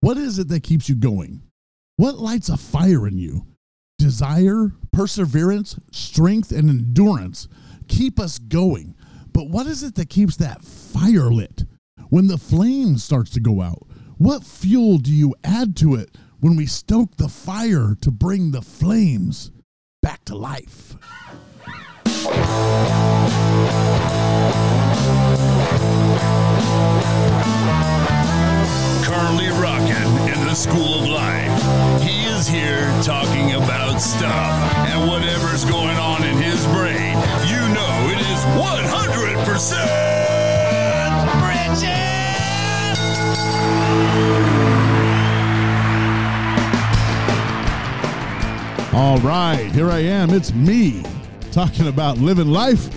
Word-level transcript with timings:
What 0.00 0.16
is 0.16 0.38
it 0.38 0.46
that 0.48 0.62
keeps 0.62 0.88
you 0.88 0.94
going? 0.94 1.42
What 1.96 2.18
lights 2.18 2.48
a 2.48 2.56
fire 2.56 3.08
in 3.08 3.18
you? 3.18 3.46
Desire, 3.98 4.72
perseverance, 4.92 5.76
strength, 5.90 6.52
and 6.52 6.70
endurance 6.70 7.48
keep 7.88 8.20
us 8.20 8.38
going. 8.38 8.94
But 9.32 9.48
what 9.48 9.66
is 9.66 9.82
it 9.82 9.96
that 9.96 10.08
keeps 10.08 10.36
that 10.36 10.64
fire 10.64 11.32
lit? 11.32 11.64
When 12.10 12.28
the 12.28 12.38
flame 12.38 12.96
starts 12.98 13.30
to 13.32 13.40
go 13.40 13.60
out, 13.60 13.88
what 14.18 14.44
fuel 14.44 14.98
do 14.98 15.12
you 15.12 15.34
add 15.42 15.76
to 15.78 15.96
it 15.96 16.16
when 16.38 16.54
we 16.54 16.66
stoke 16.66 17.16
the 17.16 17.28
fire 17.28 17.96
to 18.00 18.10
bring 18.12 18.52
the 18.52 18.62
flames 18.62 19.50
back 20.00 20.24
to 20.26 20.36
life? 20.36 20.94
Currently 29.04 29.48
the 29.48 29.77
school 30.58 31.02
of 31.02 31.08
life. 31.08 32.02
He 32.02 32.24
is 32.24 32.48
here 32.48 32.90
talking 33.04 33.52
about 33.54 34.00
stuff 34.00 34.76
and 34.88 35.08
whatever's 35.08 35.64
going 35.64 35.96
on 35.96 36.24
in 36.24 36.36
his 36.36 36.66
brain. 36.66 37.14
You 37.46 37.60
know 37.72 38.10
it 38.10 38.18
is 38.18 38.40
100% 38.58 40.08
All 48.92 49.18
right, 49.18 49.70
here 49.72 49.90
I 49.92 50.00
am. 50.00 50.30
It's 50.30 50.52
me 50.52 51.04
talking 51.52 51.86
about 51.86 52.18
living 52.18 52.48
life 52.48 52.88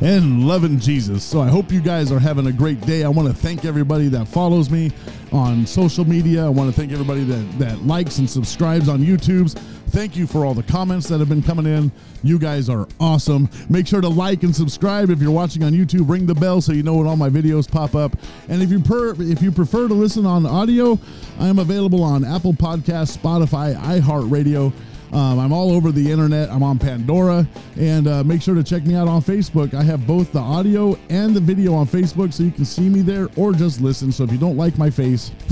and 0.00 0.48
loving 0.48 0.80
Jesus. 0.80 1.22
So 1.22 1.40
I 1.40 1.48
hope 1.48 1.70
you 1.70 1.80
guys 1.80 2.10
are 2.10 2.18
having 2.18 2.48
a 2.48 2.52
great 2.52 2.80
day. 2.80 3.04
I 3.04 3.08
want 3.08 3.28
to 3.28 3.34
thank 3.34 3.64
everybody 3.64 4.08
that 4.08 4.26
follows 4.26 4.68
me 4.68 4.90
on 5.34 5.66
social 5.66 6.04
media. 6.04 6.46
I 6.46 6.48
want 6.48 6.72
to 6.72 6.80
thank 6.80 6.92
everybody 6.92 7.24
that, 7.24 7.58
that 7.58 7.82
likes 7.84 8.18
and 8.18 8.30
subscribes 8.30 8.88
on 8.88 9.00
YouTube's. 9.00 9.54
Thank 9.88 10.16
you 10.16 10.26
for 10.26 10.46
all 10.46 10.54
the 10.54 10.62
comments 10.62 11.08
that 11.08 11.18
have 11.18 11.28
been 11.28 11.42
coming 11.42 11.66
in. 11.66 11.90
You 12.22 12.38
guys 12.38 12.68
are 12.68 12.86
awesome. 13.00 13.50
Make 13.68 13.86
sure 13.86 14.00
to 14.00 14.08
like 14.08 14.44
and 14.44 14.54
subscribe 14.54 15.10
if 15.10 15.20
you're 15.20 15.32
watching 15.32 15.64
on 15.64 15.72
YouTube. 15.72 16.08
Ring 16.08 16.24
the 16.24 16.34
bell 16.34 16.60
so 16.60 16.72
you 16.72 16.84
know 16.84 16.94
when 16.94 17.06
all 17.06 17.16
my 17.16 17.28
videos 17.28 17.70
pop 17.70 17.96
up. 17.96 18.16
And 18.48 18.62
if 18.62 18.70
you 18.70 18.80
per, 18.80 19.20
if 19.20 19.42
you 19.42 19.50
prefer 19.50 19.88
to 19.88 19.94
listen 19.94 20.24
on 20.24 20.46
audio, 20.46 20.98
I 21.38 21.48
am 21.48 21.58
available 21.58 22.02
on 22.02 22.24
Apple 22.24 22.52
Podcasts, 22.54 23.18
Spotify, 23.18 23.76
iHeartRadio. 23.76 24.72
Um, 25.14 25.38
I'm 25.38 25.52
all 25.52 25.70
over 25.70 25.92
the 25.92 26.10
internet. 26.10 26.50
I'm 26.50 26.64
on 26.64 26.76
Pandora. 26.76 27.46
And 27.78 28.08
uh, 28.08 28.24
make 28.24 28.42
sure 28.42 28.56
to 28.56 28.64
check 28.64 28.84
me 28.84 28.96
out 28.96 29.06
on 29.06 29.22
Facebook. 29.22 29.72
I 29.72 29.82
have 29.84 30.06
both 30.08 30.32
the 30.32 30.40
audio 30.40 30.98
and 31.08 31.36
the 31.36 31.40
video 31.40 31.72
on 31.72 31.86
Facebook 31.86 32.32
so 32.32 32.42
you 32.42 32.50
can 32.50 32.64
see 32.64 32.88
me 32.88 33.00
there 33.00 33.28
or 33.36 33.52
just 33.52 33.80
listen. 33.80 34.10
So 34.10 34.24
if 34.24 34.32
you 34.32 34.38
don't 34.38 34.56
like 34.56 34.76
my 34.76 34.90
face, 34.90 35.30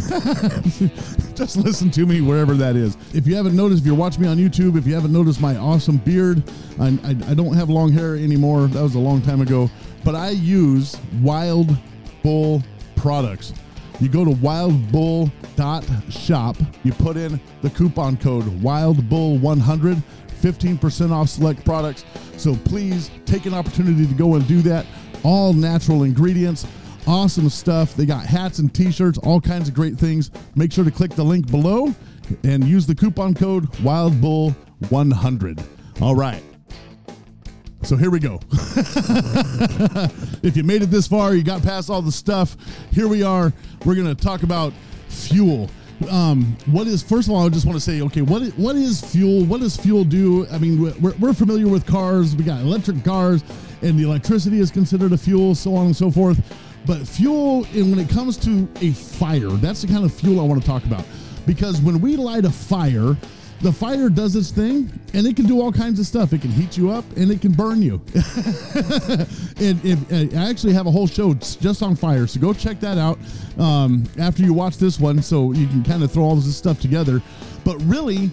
just 1.34 1.56
listen 1.56 1.92
to 1.92 2.06
me 2.06 2.20
wherever 2.20 2.54
that 2.54 2.74
is. 2.74 2.96
If 3.14 3.26
you 3.28 3.36
haven't 3.36 3.54
noticed, 3.54 3.82
if 3.82 3.86
you're 3.86 3.94
watching 3.94 4.22
me 4.22 4.28
on 4.28 4.36
YouTube, 4.36 4.76
if 4.76 4.84
you 4.84 4.94
haven't 4.94 5.12
noticed 5.12 5.40
my 5.40 5.56
awesome 5.56 5.98
beard, 5.98 6.42
I, 6.80 6.88
I, 7.04 7.10
I 7.30 7.34
don't 7.34 7.54
have 7.54 7.70
long 7.70 7.92
hair 7.92 8.16
anymore. 8.16 8.66
That 8.66 8.82
was 8.82 8.96
a 8.96 9.00
long 9.00 9.22
time 9.22 9.42
ago. 9.42 9.70
But 10.04 10.16
I 10.16 10.30
use 10.30 10.96
Wild 11.20 11.76
Bull 12.24 12.64
products. 12.96 13.52
You 14.02 14.08
go 14.08 14.24
to 14.24 14.32
wildbull.shop, 14.32 16.56
you 16.82 16.92
put 16.92 17.16
in 17.16 17.40
the 17.62 17.70
coupon 17.70 18.16
code 18.16 18.42
WILDBULL100, 18.60 20.02
15% 20.40 21.12
off 21.12 21.28
select 21.28 21.64
products. 21.64 22.04
So 22.36 22.56
please 22.64 23.12
take 23.26 23.46
an 23.46 23.54
opportunity 23.54 24.08
to 24.08 24.14
go 24.14 24.34
and 24.34 24.44
do 24.48 24.60
that. 24.62 24.86
All 25.22 25.52
natural 25.52 26.02
ingredients, 26.02 26.66
awesome 27.06 27.48
stuff. 27.48 27.94
They 27.94 28.04
got 28.04 28.26
hats 28.26 28.58
and 28.58 28.74
t 28.74 28.90
shirts, 28.90 29.18
all 29.18 29.40
kinds 29.40 29.68
of 29.68 29.74
great 29.74 29.96
things. 29.96 30.32
Make 30.56 30.72
sure 30.72 30.84
to 30.84 30.90
click 30.90 31.12
the 31.12 31.22
link 31.22 31.48
below 31.48 31.94
and 32.42 32.64
use 32.64 32.88
the 32.88 32.96
coupon 32.96 33.34
code 33.34 33.70
WILDBULL100. 33.74 35.64
All 36.02 36.16
right. 36.16 36.42
So 37.84 37.96
here 37.96 38.10
we 38.10 38.20
go. 38.20 38.40
if 40.42 40.56
you 40.56 40.62
made 40.62 40.82
it 40.82 40.86
this 40.86 41.08
far, 41.08 41.34
you 41.34 41.42
got 41.42 41.62
past 41.62 41.90
all 41.90 42.00
the 42.00 42.12
stuff. 42.12 42.56
Here 42.92 43.08
we 43.08 43.22
are. 43.24 43.52
We're 43.84 43.96
going 43.96 44.14
to 44.14 44.14
talk 44.14 44.44
about 44.44 44.72
fuel. 45.08 45.68
Um, 46.10 46.56
what 46.66 46.86
is 46.86 47.02
first 47.02 47.28
of 47.28 47.34
all? 47.34 47.44
I 47.44 47.48
just 47.48 47.66
want 47.66 47.76
to 47.76 47.80
say, 47.80 48.00
okay, 48.02 48.22
what 48.22 48.42
is, 48.42 48.54
what 48.54 48.76
is 48.76 49.00
fuel? 49.00 49.44
What 49.44 49.60
does 49.60 49.76
fuel 49.76 50.04
do? 50.04 50.46
I 50.48 50.58
mean, 50.58 50.80
we're, 51.00 51.14
we're 51.18 51.32
familiar 51.32 51.68
with 51.68 51.84
cars. 51.86 52.36
We 52.36 52.44
got 52.44 52.60
electric 52.60 53.04
cars, 53.04 53.42
and 53.82 53.98
the 53.98 54.04
electricity 54.04 54.60
is 54.60 54.70
considered 54.70 55.12
a 55.12 55.18
fuel, 55.18 55.54
so 55.54 55.74
on 55.74 55.86
and 55.86 55.96
so 55.96 56.10
forth. 56.10 56.40
But 56.86 57.06
fuel, 57.06 57.64
and 57.74 57.90
when 57.90 57.98
it 57.98 58.08
comes 58.08 58.36
to 58.38 58.68
a 58.80 58.92
fire, 58.92 59.50
that's 59.50 59.82
the 59.82 59.88
kind 59.88 60.04
of 60.04 60.12
fuel 60.12 60.40
I 60.40 60.44
want 60.44 60.60
to 60.60 60.66
talk 60.66 60.84
about. 60.84 61.04
Because 61.46 61.80
when 61.80 62.00
we 62.00 62.16
light 62.16 62.44
a 62.44 62.50
fire, 62.50 63.16
the 63.62 63.72
fire 63.72 64.08
does 64.08 64.34
its 64.34 64.50
thing 64.50 64.90
and 65.14 65.24
it 65.24 65.36
can 65.36 65.46
do 65.46 65.60
all 65.60 65.70
kinds 65.70 66.00
of 66.00 66.06
stuff. 66.06 66.32
It 66.32 66.40
can 66.40 66.50
heat 66.50 66.76
you 66.76 66.90
up 66.90 67.04
and 67.16 67.30
it 67.30 67.40
can 67.40 67.52
burn 67.52 67.80
you. 67.80 68.02
and, 69.60 69.84
and, 69.84 70.36
I 70.36 70.50
actually 70.50 70.72
have 70.72 70.88
a 70.88 70.90
whole 70.90 71.06
show 71.06 71.32
just 71.34 71.80
on 71.82 71.94
fire. 71.94 72.26
So 72.26 72.40
go 72.40 72.52
check 72.52 72.80
that 72.80 72.98
out 72.98 73.18
um, 73.58 74.04
after 74.18 74.42
you 74.42 74.52
watch 74.52 74.78
this 74.78 74.98
one 74.98 75.22
so 75.22 75.52
you 75.52 75.68
can 75.68 75.84
kind 75.84 76.02
of 76.02 76.10
throw 76.10 76.24
all 76.24 76.34
this 76.34 76.56
stuff 76.56 76.80
together. 76.80 77.22
But 77.64 77.80
really, 77.82 78.30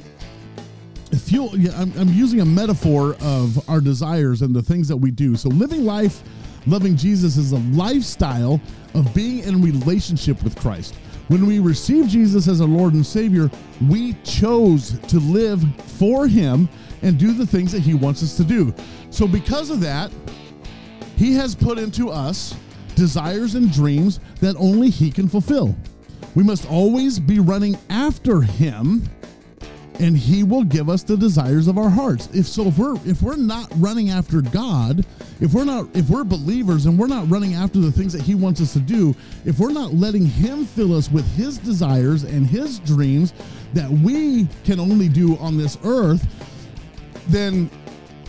fuel, 1.16 1.52
I'm, 1.76 1.94
I'm 1.98 2.10
using 2.10 2.42
a 2.42 2.46
metaphor 2.46 3.16
of 3.22 3.70
our 3.70 3.82
desires 3.82 4.42
and 4.42 4.56
the 4.56 4.64
things 4.64 4.88
that 4.88 4.98
we 4.98 5.12
do. 5.12 5.36
So 5.36 5.50
living 5.50 5.86
life, 5.86 6.24
loving 6.66 6.96
Jesus 6.98 7.38
is 7.38 7.52
a 7.52 7.60
lifestyle 7.72 8.60
of 8.96 9.14
being 9.14 9.44
in 9.44 9.62
relationship 9.62 10.42
with 10.44 10.60
Christ. 10.60 10.96
When 11.30 11.46
we 11.46 11.60
receive 11.60 12.08
Jesus 12.08 12.48
as 12.48 12.60
our 12.60 12.68
Lord 12.68 12.96
and 12.96 13.06
Savior, 13.06 13.52
we 13.88 14.14
chose 14.24 14.98
to 15.00 15.20
live 15.20 15.64
for 15.82 16.28
Him 16.28 16.68
and 17.04 17.20
do 17.20 17.34
the 17.34 17.46
things 17.46 17.72
that 17.72 17.82
He 17.82 17.94
wants 17.94 18.24
us 18.24 18.36
to 18.38 18.44
do. 18.44 18.74
So, 19.12 19.28
because 19.28 19.70
of 19.70 19.80
that, 19.82 20.12
He 21.18 21.34
has 21.36 21.54
put 21.54 21.78
into 21.78 22.10
us 22.10 22.56
desires 22.96 23.54
and 23.54 23.72
dreams 23.72 24.20
that 24.42 24.56
only 24.58 24.90
He 24.90 25.12
can 25.12 25.30
fulfill. 25.30 25.76
We 26.34 26.44
must 26.44 26.68
always 26.68 27.20
be 27.20 27.40
running 27.40 27.78
after 27.92 28.42
Him 28.42 29.08
and 30.00 30.18
he 30.18 30.44
will 30.44 30.64
give 30.64 30.90
us 30.90 31.04
the 31.04 31.18
desires 31.18 31.68
of 31.68 31.78
our 31.78 31.90
hearts. 31.90 32.30
If 32.34 32.48
so 32.48 32.68
if 32.68 32.78
we're 32.78 32.96
if 33.06 33.22
we're 33.22 33.36
not 33.36 33.70
running 33.76 34.10
after 34.10 34.42
God, 34.42 35.06
if 35.42 35.54
we're 35.54 35.66
not 35.66 35.88
if 35.94 36.10
we're 36.10 36.24
believers 36.24 36.86
and 36.86 36.98
we're 36.98 37.08
not 37.08 37.30
running 37.30 37.54
after 37.54 37.80
the 37.80 37.92
things 37.92 38.14
that 38.14 38.22
he 38.22 38.34
wants 38.34 38.62
us 38.62 38.74
to 38.74 38.80
do, 38.80 39.14
if 39.46 39.60
we're 39.60 39.74
not 39.74 39.94
letting 39.94 40.26
him 40.26 40.66
fill 40.66 40.96
us 40.96 41.12
with 41.12 41.30
his 41.36 41.58
desires 41.58 42.24
and 42.24 42.48
his 42.48 42.80
dreams 42.80 43.34
that 43.74 43.90
we 43.90 44.48
can 44.64 44.80
only 44.80 45.10
do 45.10 45.38
on 45.38 45.58
this 45.58 45.78
earth, 45.84 46.26
then 47.28 47.70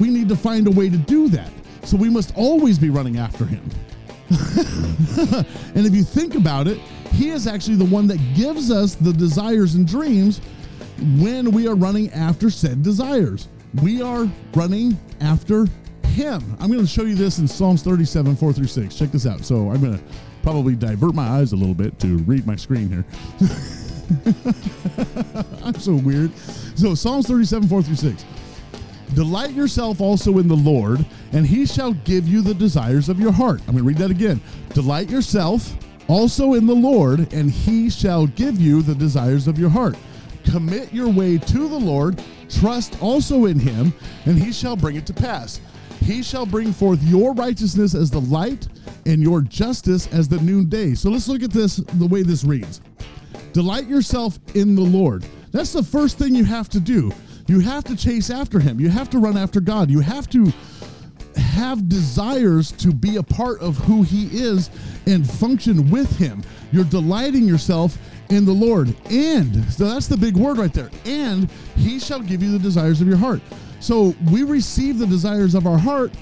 we 0.00 0.10
need 0.10 0.28
to 0.28 0.36
find 0.36 0.66
a 0.66 0.70
way 0.70 0.88
to 0.90 0.96
do 0.96 1.28
that. 1.28 1.50
So 1.84 1.96
we 1.96 2.10
must 2.10 2.36
always 2.36 2.78
be 2.78 2.90
running 2.90 3.18
after 3.18 3.44
him. 3.44 3.62
and 4.30 5.86
if 5.86 5.94
you 5.94 6.04
think 6.04 6.34
about 6.34 6.66
it, 6.66 6.78
he 7.12 7.30
is 7.30 7.46
actually 7.46 7.76
the 7.76 7.84
one 7.84 8.06
that 8.06 8.18
gives 8.34 8.70
us 8.70 8.94
the 8.94 9.12
desires 9.12 9.74
and 9.74 9.86
dreams 9.86 10.40
when 11.18 11.50
we 11.50 11.66
are 11.66 11.74
running 11.74 12.10
after 12.12 12.50
said 12.50 12.82
desires. 12.82 13.48
We 13.82 14.02
are 14.02 14.28
running 14.54 14.98
after 15.20 15.66
Him. 16.04 16.56
I'm 16.58 16.70
going 16.70 16.80
to 16.80 16.86
show 16.86 17.04
you 17.04 17.14
this 17.14 17.38
in 17.38 17.48
Psalms 17.48 17.82
37, 17.82 18.36
4 18.36 18.52
through 18.52 18.66
6. 18.66 18.94
Check 18.94 19.10
this 19.10 19.26
out. 19.26 19.44
So 19.44 19.70
I'm 19.70 19.80
going 19.80 19.98
to 19.98 20.04
probably 20.42 20.74
divert 20.74 21.14
my 21.14 21.28
eyes 21.28 21.52
a 21.52 21.56
little 21.56 21.74
bit 21.74 21.98
to 22.00 22.18
read 22.18 22.46
my 22.46 22.56
screen 22.56 22.88
here. 22.88 23.04
I'm 25.64 25.78
so 25.78 25.94
weird. 25.94 26.36
So 26.76 26.94
Psalms 26.94 27.26
37, 27.26 27.68
4 27.68 27.82
through 27.82 27.96
6. 27.96 28.24
Delight 29.14 29.52
yourself 29.52 30.00
also 30.00 30.38
in 30.38 30.46
the 30.46 30.56
Lord, 30.56 31.04
and 31.32 31.46
he 31.46 31.66
shall 31.66 31.92
give 31.92 32.28
you 32.28 32.42
the 32.42 32.54
desires 32.54 33.08
of 33.08 33.18
your 33.18 33.32
heart. 33.32 33.60
I'm 33.60 33.74
going 33.74 33.78
to 33.78 33.84
read 33.84 33.98
that 33.98 34.10
again. 34.10 34.40
Delight 34.70 35.10
yourself 35.10 35.76
also 36.08 36.54
in 36.54 36.66
the 36.66 36.74
Lord, 36.74 37.32
and 37.32 37.50
he 37.50 37.90
shall 37.90 38.26
give 38.26 38.60
you 38.60 38.82
the 38.82 38.94
desires 38.94 39.48
of 39.48 39.58
your 39.58 39.70
heart. 39.70 39.96
Commit 40.50 40.92
your 40.92 41.08
way 41.08 41.38
to 41.38 41.68
the 41.68 41.78
Lord, 41.78 42.22
trust 42.48 43.00
also 43.00 43.44
in 43.44 43.58
him, 43.58 43.92
and 44.24 44.36
he 44.36 44.52
shall 44.52 44.74
bring 44.74 44.96
it 44.96 45.06
to 45.06 45.12
pass. 45.12 45.60
He 46.00 46.22
shall 46.22 46.46
bring 46.46 46.72
forth 46.72 47.00
your 47.04 47.34
righteousness 47.34 47.94
as 47.94 48.10
the 48.10 48.20
light 48.22 48.66
and 49.06 49.22
your 49.22 49.42
justice 49.42 50.08
as 50.12 50.28
the 50.28 50.38
noonday. 50.40 50.94
So 50.94 51.10
let's 51.10 51.28
look 51.28 51.42
at 51.42 51.52
this 51.52 51.76
the 51.76 52.06
way 52.06 52.22
this 52.22 52.42
reads. 52.42 52.80
Delight 53.52 53.86
yourself 53.86 54.38
in 54.54 54.74
the 54.74 54.82
Lord. 54.82 55.24
That's 55.52 55.72
the 55.72 55.82
first 55.82 56.18
thing 56.18 56.34
you 56.34 56.44
have 56.44 56.68
to 56.70 56.80
do. 56.80 57.12
You 57.46 57.60
have 57.60 57.84
to 57.84 57.96
chase 57.96 58.30
after 58.30 58.58
him. 58.58 58.80
You 58.80 58.88
have 58.88 59.10
to 59.10 59.18
run 59.18 59.36
after 59.36 59.60
God. 59.60 59.90
You 59.90 60.00
have 60.00 60.28
to 60.30 60.52
have 61.36 61.88
desires 61.88 62.72
to 62.72 62.92
be 62.92 63.16
a 63.16 63.22
part 63.22 63.60
of 63.60 63.76
who 63.78 64.02
he 64.02 64.26
is 64.26 64.70
and 65.06 65.28
function 65.28 65.90
with 65.90 66.16
him. 66.16 66.42
You're 66.72 66.84
delighting 66.84 67.44
yourself 67.44 67.98
in 68.30 68.44
the 68.44 68.52
Lord. 68.52 68.94
And, 69.10 69.64
so 69.72 69.88
that's 69.88 70.06
the 70.06 70.16
big 70.16 70.36
word 70.36 70.58
right 70.58 70.72
there. 70.72 70.90
And 71.04 71.50
he 71.76 71.98
shall 71.98 72.20
give 72.20 72.42
you 72.42 72.52
the 72.52 72.58
desires 72.58 73.00
of 73.00 73.06
your 73.06 73.16
heart. 73.16 73.40
So 73.80 74.14
we 74.30 74.42
receive 74.42 74.98
the 74.98 75.06
desires 75.06 75.54
of 75.54 75.66
our 75.66 75.78
heart 75.78 76.12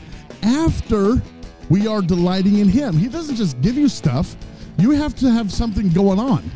after 0.42 1.20
we 1.68 1.86
are 1.86 2.00
delighting 2.00 2.58
in 2.58 2.68
him. 2.68 2.96
He 2.96 3.08
doesn't 3.08 3.36
just 3.36 3.60
give 3.60 3.76
you 3.76 3.88
stuff, 3.88 4.36
you 4.78 4.92
have 4.92 5.14
to 5.16 5.30
have 5.30 5.52
something 5.52 5.90
going 5.90 6.18
on. 6.18 6.50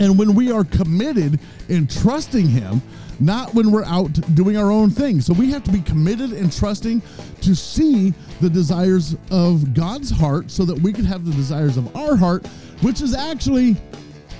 And 0.00 0.18
when 0.18 0.34
we 0.34 0.50
are 0.50 0.64
committed 0.64 1.38
in 1.68 1.86
trusting 1.86 2.48
Him, 2.48 2.80
not 3.20 3.52
when 3.52 3.70
we're 3.70 3.84
out 3.84 4.12
doing 4.34 4.56
our 4.56 4.70
own 4.70 4.88
thing. 4.88 5.20
So 5.20 5.34
we 5.34 5.50
have 5.50 5.62
to 5.64 5.70
be 5.70 5.82
committed 5.82 6.32
and 6.32 6.50
trusting 6.50 7.02
to 7.42 7.54
see 7.54 8.14
the 8.40 8.48
desires 8.48 9.14
of 9.30 9.74
God's 9.74 10.10
heart 10.10 10.50
so 10.50 10.64
that 10.64 10.80
we 10.80 10.92
can 10.92 11.04
have 11.04 11.26
the 11.26 11.32
desires 11.32 11.76
of 11.76 11.94
our 11.94 12.16
heart, 12.16 12.46
which 12.80 13.02
is 13.02 13.14
actually 13.14 13.76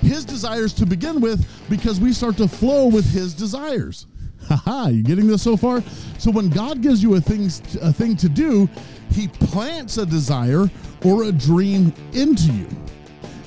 His 0.01 0.25
desires 0.25 0.73
to 0.73 0.85
begin 0.85 1.21
with 1.21 1.45
because 1.69 1.99
we 1.99 2.13
start 2.13 2.37
to 2.37 2.47
flow 2.47 2.87
with 2.87 3.09
His 3.11 3.33
desires. 3.33 4.07
Haha, 4.47 4.89
you 4.89 5.03
getting 5.03 5.27
this 5.27 5.41
so 5.41 5.55
far? 5.55 5.81
So 6.17 6.31
when 6.31 6.49
God 6.49 6.81
gives 6.81 7.01
you 7.01 7.15
a 7.15 7.21
thing, 7.21 7.45
a 7.81 7.93
thing 7.93 8.15
to 8.17 8.29
do, 8.29 8.67
He 9.11 9.27
plants 9.27 9.97
a 9.97 10.05
desire 10.05 10.69
or 11.05 11.23
a 11.23 11.31
dream 11.31 11.93
into 12.13 12.51
you. 12.51 12.67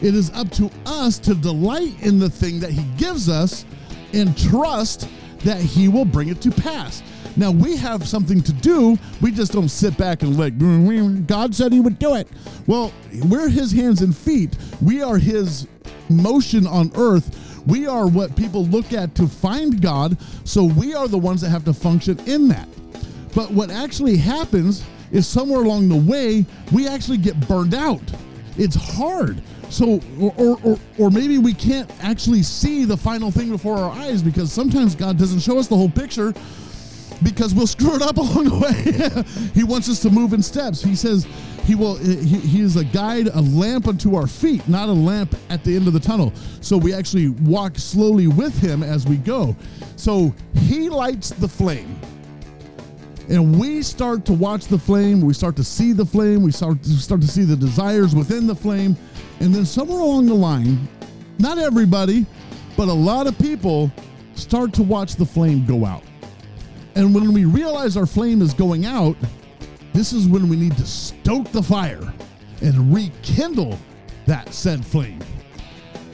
It 0.00 0.14
is 0.14 0.30
up 0.30 0.50
to 0.52 0.70
us 0.86 1.18
to 1.20 1.34
delight 1.34 2.00
in 2.02 2.18
the 2.18 2.30
thing 2.30 2.60
that 2.60 2.70
He 2.70 2.84
gives 2.96 3.28
us 3.28 3.64
and 4.12 4.36
trust 4.38 5.08
that 5.40 5.60
He 5.60 5.88
will 5.88 6.04
bring 6.04 6.28
it 6.28 6.40
to 6.42 6.50
pass. 6.50 7.02
Now 7.36 7.50
we 7.50 7.76
have 7.76 8.06
something 8.06 8.42
to 8.42 8.52
do. 8.52 8.96
We 9.20 9.32
just 9.32 9.52
don't 9.52 9.68
sit 9.68 9.96
back 9.98 10.22
and 10.22 10.38
like 10.38 10.56
mm, 10.56 10.86
mm, 10.86 10.88
mm, 10.88 11.26
God 11.26 11.54
said 11.54 11.72
He 11.72 11.80
would 11.80 11.98
do 11.98 12.14
it. 12.14 12.28
Well, 12.66 12.92
we're 13.24 13.48
His 13.48 13.72
hands 13.72 14.02
and 14.02 14.16
feet. 14.16 14.56
We 14.80 15.02
are 15.02 15.18
His 15.18 15.66
motion 16.08 16.66
on 16.66 16.90
earth. 16.96 17.62
We 17.66 17.86
are 17.86 18.06
what 18.06 18.36
people 18.36 18.66
look 18.66 18.92
at 18.92 19.14
to 19.16 19.26
find 19.26 19.80
God. 19.80 20.16
So 20.44 20.64
we 20.64 20.94
are 20.94 21.08
the 21.08 21.18
ones 21.18 21.40
that 21.40 21.50
have 21.50 21.64
to 21.64 21.72
function 21.72 22.18
in 22.26 22.48
that. 22.48 22.68
But 23.34 23.50
what 23.50 23.70
actually 23.70 24.16
happens 24.16 24.84
is 25.10 25.26
somewhere 25.26 25.62
along 25.62 25.88
the 25.88 25.96
way, 25.96 26.44
we 26.72 26.88
actually 26.88 27.18
get 27.18 27.38
burned 27.48 27.74
out. 27.74 28.02
It's 28.56 28.76
hard. 28.76 29.42
So, 29.70 30.00
or, 30.20 30.58
or, 30.62 30.78
or 30.98 31.10
maybe 31.10 31.38
we 31.38 31.54
can't 31.54 31.90
actually 32.04 32.42
see 32.42 32.84
the 32.84 32.96
final 32.96 33.30
thing 33.30 33.50
before 33.50 33.76
our 33.76 33.90
eyes 33.90 34.22
because 34.22 34.52
sometimes 34.52 34.94
God 34.94 35.18
doesn't 35.18 35.40
show 35.40 35.58
us 35.58 35.66
the 35.66 35.76
whole 35.76 35.90
picture 35.90 36.32
because 37.24 37.54
we'll 37.54 37.66
screw 37.66 37.96
it 37.96 38.02
up 38.02 38.16
along 38.18 38.44
the 38.44 38.58
way. 38.58 39.50
he 39.54 39.64
wants 39.64 39.88
us 39.88 40.00
to 40.00 40.10
move 40.10 40.32
in 40.32 40.42
steps. 40.42 40.82
He 40.82 40.94
says 40.94 41.26
he 41.64 41.74
will. 41.74 41.96
He, 41.96 42.38
he 42.38 42.60
is 42.60 42.76
a 42.76 42.84
guide, 42.84 43.28
a 43.28 43.40
lamp 43.40 43.88
unto 43.88 44.14
our 44.14 44.26
feet, 44.26 44.66
not 44.68 44.88
a 44.88 44.92
lamp 44.92 45.34
at 45.48 45.64
the 45.64 45.74
end 45.74 45.86
of 45.86 45.92
the 45.92 46.00
tunnel. 46.00 46.32
So 46.60 46.76
we 46.76 46.92
actually 46.94 47.30
walk 47.30 47.78
slowly 47.78 48.28
with 48.28 48.56
him 48.58 48.82
as 48.82 49.06
we 49.06 49.16
go. 49.16 49.56
So 49.96 50.34
he 50.54 50.88
lights 50.88 51.30
the 51.30 51.48
flame 51.48 51.98
and 53.30 53.58
we 53.58 53.82
start 53.82 54.26
to 54.26 54.34
watch 54.34 54.66
the 54.66 54.78
flame 54.78 55.20
we 55.20 55.32
start 55.32 55.56
to 55.56 55.64
see 55.64 55.92
the 55.92 56.04
flame 56.04 56.42
we 56.42 56.52
start 56.52 56.82
to 56.82 56.90
start 56.90 57.22
to 57.22 57.26
see 57.26 57.42
the 57.42 57.56
desires 57.56 58.14
within 58.14 58.46
the 58.46 58.54
flame 58.54 58.94
and 59.40 59.54
then 59.54 59.64
somewhere 59.64 60.00
along 60.00 60.26
the 60.26 60.34
line 60.34 60.86
not 61.38 61.56
everybody 61.56 62.26
but 62.76 62.88
a 62.88 62.92
lot 62.92 63.26
of 63.26 63.38
people 63.38 63.90
start 64.34 64.74
to 64.74 64.82
watch 64.82 65.16
the 65.16 65.24
flame 65.24 65.64
go 65.64 65.86
out 65.86 66.02
and 66.94 67.14
when 67.14 67.32
we 67.32 67.44
realize 67.44 67.96
our 67.96 68.06
flame 68.06 68.42
is 68.42 68.54
going 68.54 68.86
out 68.86 69.16
this 69.92 70.12
is 70.12 70.26
when 70.26 70.48
we 70.48 70.56
need 70.56 70.76
to 70.76 70.86
stoke 70.86 71.50
the 71.52 71.62
fire 71.62 72.12
and 72.62 72.94
rekindle 72.94 73.78
that 74.26 74.52
said 74.52 74.84
flame 74.84 75.20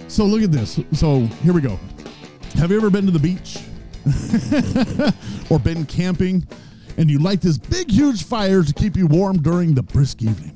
so 0.08 0.24
look 0.24 0.42
at 0.42 0.52
this 0.52 0.80
so 0.92 1.20
here 1.42 1.52
we 1.52 1.60
go 1.60 1.78
have 2.54 2.70
you 2.70 2.76
ever 2.76 2.90
been 2.90 3.06
to 3.06 3.12
the 3.12 3.18
beach 3.18 3.58
or 5.50 5.58
been 5.58 5.84
camping 5.86 6.46
and 6.96 7.10
you 7.10 7.18
light 7.18 7.40
this 7.40 7.56
big, 7.56 7.90
huge 7.90 8.24
fire 8.24 8.62
to 8.62 8.72
keep 8.74 8.94
you 8.94 9.06
warm 9.06 9.40
during 9.40 9.74
the 9.74 9.82
brisk 9.82 10.22
evening. 10.22 10.54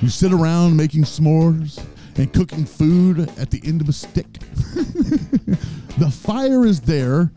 You 0.00 0.08
sit 0.08 0.32
around 0.32 0.76
making 0.76 1.02
s'mores 1.02 1.84
and 2.16 2.32
cooking 2.32 2.64
food 2.64 3.30
at 3.38 3.50
the 3.50 3.60
end 3.64 3.80
of 3.80 3.88
a 3.88 3.92
stick. 3.92 4.26
the 5.98 6.10
fire 6.12 6.66
is 6.66 6.80
there 6.80 7.30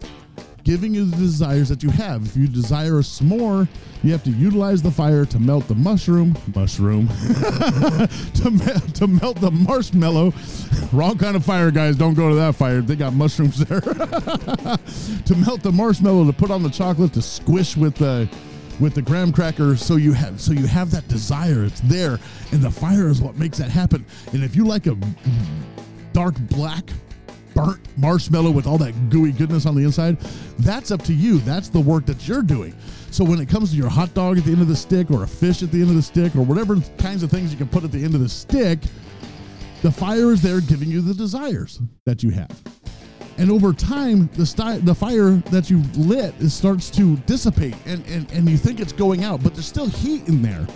giving 0.68 0.94
you 0.94 1.06
the 1.06 1.16
desires 1.16 1.70
that 1.70 1.82
you 1.82 1.90
have. 1.90 2.26
If 2.26 2.36
you 2.36 2.46
desire 2.46 3.00
a 3.00 3.02
s'more, 3.02 3.70
you 4.04 4.12
have 4.12 4.22
to 4.26 4.32
utilize 4.32 4.82
the 4.82 4.92
fire 4.92 5.24
to 5.24 5.40
melt 5.40 5.66
the 5.70 5.76
mushroom, 5.76 6.38
mushroom, 6.54 7.08
to, 8.34 8.52
me- 8.52 8.92
to 8.96 9.08
melt 9.08 9.40
the 9.40 9.50
marshmallow. 9.50 10.34
Wrong 10.92 11.18
kind 11.18 11.38
of 11.38 11.46
fire, 11.46 11.72
guys. 11.72 11.96
Don't 11.96 12.16
go 12.16 12.28
to 12.28 12.36
that 12.36 12.56
fire. 12.56 12.82
They 12.82 12.98
got 12.98 13.14
mushrooms 13.14 13.60
there. 13.60 13.80
to 13.80 15.36
melt 15.38 15.64
the 15.64 15.72
marshmallow, 15.74 16.26
to 16.26 16.34
put 16.34 16.52
on 16.52 16.64
the 16.64 16.70
chocolate, 16.70 17.14
to 17.14 17.22
squish 17.22 17.78
with 17.78 17.96
the 17.96 18.30
with 18.82 18.94
the 18.94 19.02
graham 19.02 19.34
cracker 19.34 19.76
so 19.76 19.96
you 19.96 20.14
have 20.14 20.40
so 20.40 20.52
you 20.52 20.68
have 20.68 20.92
that 20.92 21.08
desire 21.08 21.64
it's 21.64 21.80
there 21.86 22.20
and 22.52 22.62
the 22.62 22.70
fire 22.70 23.08
is 23.08 23.20
what 23.20 23.36
makes 23.36 23.58
that 23.58 23.72
happen 23.72 24.06
and 24.34 24.44
if 24.44 24.56
you 24.56 24.64
like 24.64 24.86
a 24.86 24.96
dark 26.14 26.36
black 26.42 26.84
burnt 27.58 27.82
marshmallow 27.98 28.52
with 28.52 28.68
all 28.68 28.78
that 28.78 29.10
gooey 29.10 29.32
goodness 29.32 29.66
on 29.66 29.76
the 29.76 29.84
inside, 29.84 30.20
that's 30.60 30.92
up 30.92 31.02
to 31.04 31.14
you. 31.14 31.40
That's 31.40 31.70
the 31.70 31.80
work 31.80 32.06
that 32.06 32.28
you're 32.28 32.44
doing. 32.44 32.76
So 33.10 33.24
when 33.24 33.40
it 33.40 33.50
comes 33.50 33.72
to 33.72 33.76
your 33.76 33.90
hot 33.90 34.14
dog 34.14 34.38
at 34.38 34.44
the 34.44 34.52
end 34.52 34.62
of 34.62 34.68
the 34.68 34.76
stick 34.76 35.10
or 35.10 35.24
a 35.24 35.28
fish 35.28 35.64
at 35.64 35.72
the 35.72 35.82
end 35.82 35.90
of 35.90 35.96
the 35.96 36.02
stick 36.04 36.36
or 36.36 36.44
whatever 36.44 36.80
kinds 37.00 37.24
of 37.24 37.32
things 37.32 37.52
you 37.52 37.58
can 37.58 37.68
put 37.68 37.84
at 37.84 37.92
the 37.92 38.04
end 38.04 38.14
of 38.14 38.22
the 38.22 38.30
stick, 38.30 38.80
the 39.82 39.92
fire 39.92 40.32
is 40.32 40.42
there 40.42 40.62
giving 40.62 40.88
you 40.88 41.02
the 41.02 41.16
desires 41.16 41.80
that 42.06 42.22
you 42.22 42.30
have. 42.30 42.50
And 43.40 43.52
over 43.52 43.74
time, 43.74 44.30
the 44.34 44.82
the 44.84 44.96
fire 44.96 45.32
that 45.52 45.70
you 45.70 45.82
lit 45.96 46.36
it 46.40 46.50
starts 46.50 46.92
to 46.92 47.16
dissipate 47.18 47.76
and, 47.86 48.06
and, 48.08 48.32
and 48.32 48.50
you 48.50 48.58
think 48.58 48.80
it's 48.80 48.94
going 48.94 49.24
out, 49.24 49.42
but 49.44 49.54
there's 49.54 49.68
still 49.68 49.88
heat 49.88 50.28
in 50.28 50.44
there. 50.44 50.68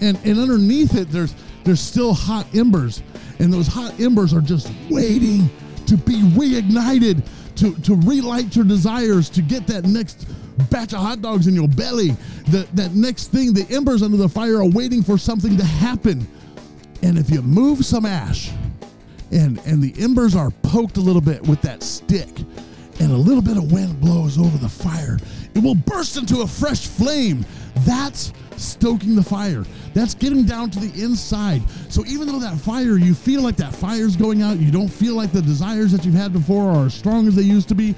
And 0.00 0.18
and 0.24 0.38
underneath 0.38 0.94
it 0.94 1.10
there's 1.10 1.34
there's 1.64 1.80
still 1.80 2.12
hot 2.12 2.46
embers. 2.54 3.02
And 3.38 3.52
those 3.52 3.66
hot 3.66 3.98
embers 4.00 4.34
are 4.34 4.40
just 4.40 4.70
waiting 4.90 5.48
to 5.88 5.96
be 5.96 6.14
reignited, 6.14 7.26
to, 7.56 7.74
to 7.82 7.94
relight 7.96 8.54
your 8.54 8.64
desires, 8.64 9.28
to 9.30 9.42
get 9.42 9.66
that 9.66 9.84
next 9.84 10.26
batch 10.70 10.92
of 10.92 11.00
hot 11.00 11.22
dogs 11.22 11.46
in 11.46 11.54
your 11.54 11.68
belly. 11.68 12.10
That, 12.48 12.68
that 12.74 12.94
next 12.94 13.28
thing, 13.28 13.52
the 13.52 13.66
embers 13.70 14.02
under 14.02 14.16
the 14.16 14.28
fire 14.28 14.58
are 14.58 14.68
waiting 14.68 15.02
for 15.02 15.18
something 15.18 15.56
to 15.56 15.64
happen. 15.64 16.26
And 17.02 17.18
if 17.18 17.30
you 17.30 17.42
move 17.42 17.84
some 17.84 18.06
ash 18.06 18.50
and, 19.30 19.58
and 19.66 19.82
the 19.82 19.94
embers 20.02 20.34
are 20.34 20.50
poked 20.62 20.96
a 20.96 21.00
little 21.00 21.20
bit 21.20 21.46
with 21.46 21.60
that 21.62 21.82
stick, 21.82 22.28
and 23.00 23.12
a 23.12 23.16
little 23.16 23.42
bit 23.42 23.56
of 23.56 23.70
wind 23.70 24.00
blows 24.00 24.38
over 24.38 24.58
the 24.58 24.68
fire, 24.68 25.18
it 25.54 25.62
will 25.62 25.74
burst 25.74 26.16
into 26.16 26.40
a 26.40 26.46
fresh 26.46 26.86
flame. 26.86 27.46
That's 27.86 28.32
stoking 28.58 29.14
the 29.14 29.22
fire. 29.22 29.64
That's 29.94 30.14
getting 30.14 30.44
down 30.44 30.70
to 30.70 30.80
the 30.80 31.02
inside. 31.02 31.62
So 31.88 32.04
even 32.06 32.26
though 32.26 32.38
that 32.38 32.58
fire, 32.58 32.96
you 32.96 33.14
feel 33.14 33.42
like 33.42 33.56
that 33.56 33.74
fire's 33.74 34.16
going 34.16 34.42
out, 34.42 34.58
you 34.58 34.70
don't 34.70 34.88
feel 34.88 35.14
like 35.14 35.32
the 35.32 35.42
desires 35.42 35.92
that 35.92 36.04
you've 36.04 36.14
had 36.14 36.32
before 36.32 36.70
are 36.70 36.86
as 36.86 36.94
strong 36.94 37.26
as 37.26 37.34
they 37.34 37.42
used 37.42 37.68
to 37.68 37.74
be, 37.74 37.94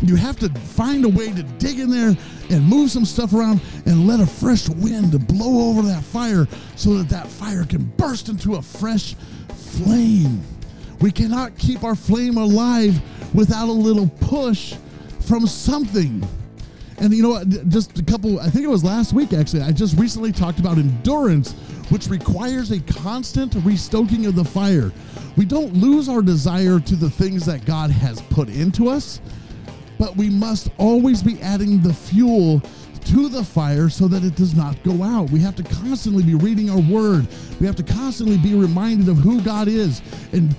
you 0.00 0.16
have 0.16 0.38
to 0.40 0.48
find 0.48 1.04
a 1.04 1.08
way 1.08 1.32
to 1.32 1.42
dig 1.58 1.80
in 1.80 1.90
there 1.90 2.16
and 2.50 2.64
move 2.64 2.90
some 2.90 3.04
stuff 3.04 3.32
around 3.32 3.60
and 3.86 4.06
let 4.06 4.20
a 4.20 4.26
fresh 4.26 4.68
wind 4.68 5.26
blow 5.26 5.70
over 5.70 5.82
that 5.82 6.02
fire 6.02 6.46
so 6.76 6.94
that 6.94 7.08
that 7.08 7.26
fire 7.26 7.64
can 7.64 7.84
burst 7.96 8.28
into 8.28 8.56
a 8.56 8.62
fresh 8.62 9.14
flame. 9.48 10.42
We 11.00 11.10
cannot 11.10 11.56
keep 11.58 11.84
our 11.84 11.94
flame 11.94 12.36
alive 12.36 13.00
without 13.34 13.68
a 13.68 13.72
little 13.72 14.08
push 14.20 14.74
from 15.20 15.46
something. 15.46 16.26
And 16.98 17.12
you 17.12 17.22
know 17.22 17.30
what? 17.30 17.48
Just 17.68 17.98
a 17.98 18.02
couple, 18.04 18.40
I 18.40 18.48
think 18.50 18.64
it 18.64 18.68
was 18.68 18.84
last 18.84 19.12
week 19.12 19.32
actually, 19.32 19.62
I 19.62 19.72
just 19.72 19.98
recently 19.98 20.32
talked 20.32 20.58
about 20.60 20.78
endurance, 20.78 21.52
which 21.90 22.08
requires 22.08 22.70
a 22.70 22.80
constant 22.80 23.54
restoking 23.64 24.26
of 24.26 24.34
the 24.34 24.44
fire. 24.44 24.92
We 25.36 25.44
don't 25.44 25.74
lose 25.74 26.08
our 26.08 26.22
desire 26.22 26.78
to 26.80 26.96
the 26.96 27.10
things 27.10 27.44
that 27.46 27.64
God 27.64 27.90
has 27.90 28.22
put 28.22 28.48
into 28.48 28.88
us, 28.88 29.20
but 29.98 30.16
we 30.16 30.30
must 30.30 30.70
always 30.78 31.22
be 31.22 31.40
adding 31.40 31.82
the 31.82 31.92
fuel 31.92 32.62
to 33.06 33.28
the 33.28 33.44
fire 33.44 33.88
so 33.88 34.08
that 34.08 34.24
it 34.24 34.34
does 34.34 34.54
not 34.54 34.82
go 34.82 35.02
out. 35.02 35.30
We 35.30 35.40
have 35.40 35.56
to 35.56 35.62
constantly 35.62 36.22
be 36.22 36.34
reading 36.34 36.70
our 36.70 36.80
word. 36.80 37.28
We 37.60 37.66
have 37.66 37.76
to 37.76 37.82
constantly 37.82 38.38
be 38.38 38.54
reminded 38.54 39.08
of 39.08 39.18
who 39.18 39.42
God 39.42 39.68
is. 39.68 40.00
And 40.32 40.54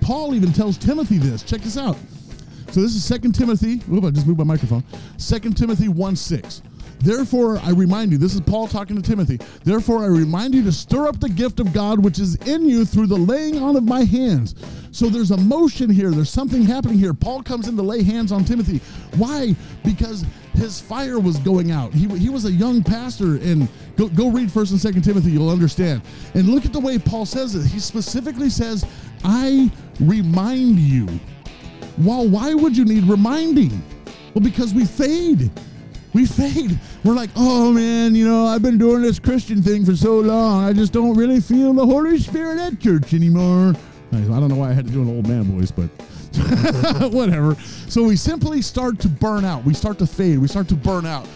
Paul 0.00 0.34
even 0.34 0.52
tells 0.52 0.76
Timothy 0.76 1.18
this. 1.18 1.42
Check 1.42 1.62
this 1.62 1.78
out. 1.78 1.96
So 2.70 2.82
this 2.82 2.94
is 2.94 3.02
Second 3.02 3.32
Timothy. 3.34 3.80
Oop, 3.90 4.04
I 4.04 4.10
just 4.10 4.26
moved 4.26 4.38
my 4.38 4.44
microphone. 4.44 4.84
Second 5.16 5.56
Timothy 5.56 5.88
1 5.88 6.16
6. 6.16 6.62
Therefore, 7.00 7.58
I 7.58 7.70
remind 7.70 8.12
you, 8.12 8.18
this 8.18 8.34
is 8.34 8.40
Paul 8.40 8.66
talking 8.66 8.96
to 8.96 9.02
Timothy. 9.02 9.38
Therefore, 9.64 10.02
I 10.02 10.06
remind 10.06 10.54
you 10.54 10.62
to 10.64 10.72
stir 10.72 11.06
up 11.06 11.20
the 11.20 11.28
gift 11.28 11.60
of 11.60 11.72
God 11.72 12.02
which 12.02 12.18
is 12.18 12.34
in 12.46 12.68
you 12.68 12.84
through 12.84 13.06
the 13.06 13.16
laying 13.16 13.62
on 13.62 13.76
of 13.76 13.84
my 13.84 14.02
hands. 14.04 14.54
So 14.90 15.06
there's 15.06 15.30
a 15.30 15.36
motion 15.36 15.88
here. 15.88 16.10
There's 16.10 16.30
something 16.30 16.62
happening 16.62 16.98
here. 16.98 17.14
Paul 17.14 17.42
comes 17.42 17.68
in 17.68 17.76
to 17.76 17.82
lay 17.82 18.02
hands 18.02 18.32
on 18.32 18.44
Timothy. 18.44 18.78
Why? 19.16 19.54
Because 19.84 20.24
his 20.54 20.80
fire 20.80 21.20
was 21.20 21.38
going 21.38 21.70
out. 21.70 21.94
He, 21.94 22.08
he 22.18 22.28
was 22.28 22.44
a 22.44 22.52
young 22.52 22.82
pastor, 22.82 23.36
and 23.36 23.68
go, 23.96 24.08
go 24.08 24.28
read 24.28 24.48
1st 24.48 24.84
and 24.84 24.96
2nd 24.96 25.04
Timothy, 25.04 25.30
you'll 25.30 25.50
understand. 25.50 26.02
And 26.34 26.48
look 26.48 26.66
at 26.66 26.72
the 26.72 26.80
way 26.80 26.98
Paul 26.98 27.26
says 27.26 27.54
it. 27.54 27.64
He 27.64 27.78
specifically 27.78 28.50
says, 28.50 28.84
I 29.22 29.70
remind 30.00 30.78
you. 30.78 31.06
Well, 32.00 32.28
why 32.28 32.54
would 32.54 32.76
you 32.76 32.84
need 32.84 33.04
reminding? 33.04 33.82
Well, 34.34 34.42
because 34.42 34.72
we 34.72 34.84
fade. 34.84 35.50
We 36.14 36.26
fade. 36.26 36.78
We're 37.04 37.14
like, 37.14 37.30
oh 37.36 37.72
man, 37.72 38.14
you 38.14 38.26
know, 38.26 38.46
I've 38.46 38.62
been 38.62 38.78
doing 38.78 39.02
this 39.02 39.18
Christian 39.18 39.62
thing 39.62 39.84
for 39.84 39.96
so 39.96 40.18
long. 40.20 40.64
I 40.64 40.72
just 40.72 40.92
don't 40.92 41.16
really 41.16 41.40
feel 41.40 41.72
the 41.72 41.84
Holy 41.84 42.18
Spirit 42.18 42.58
at 42.58 42.80
church 42.80 43.14
anymore. 43.14 43.74
I 44.12 44.16
don't 44.20 44.48
know 44.48 44.56
why 44.56 44.70
I 44.70 44.72
had 44.72 44.86
to 44.86 44.92
do 44.92 45.02
an 45.02 45.08
old 45.08 45.28
man 45.28 45.44
voice, 45.44 45.70
but 45.70 45.90
whatever. 47.12 47.54
So 47.88 48.04
we 48.04 48.16
simply 48.16 48.62
start 48.62 48.98
to 49.00 49.08
burn 49.08 49.44
out. 49.44 49.64
We 49.64 49.74
start 49.74 49.98
to 49.98 50.06
fade. 50.06 50.38
We 50.38 50.48
start 50.48 50.68
to 50.68 50.76
burn 50.76 51.04
out. 51.04 51.26